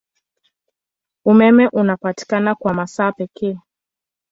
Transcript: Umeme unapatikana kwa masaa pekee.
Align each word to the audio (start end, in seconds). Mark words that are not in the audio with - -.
Umeme 1.25 1.67
unapatikana 1.67 2.55
kwa 2.55 2.73
masaa 2.73 3.11
pekee. 3.11 3.57